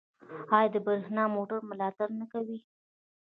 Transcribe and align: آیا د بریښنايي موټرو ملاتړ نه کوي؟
آیا 0.55 0.69
د 0.73 0.75
بریښنايي 0.85 1.33
موټرو 1.35 1.67
ملاتړ 1.71 2.07
نه 2.19 2.25
کوي؟ 2.31 2.59